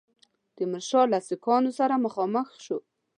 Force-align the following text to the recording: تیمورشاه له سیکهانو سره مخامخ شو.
تیمورشاه 0.55 1.05
له 1.11 1.19
سیکهانو 1.27 1.71
سره 1.79 2.01
مخامخ 2.05 2.47
شو. 2.65 2.77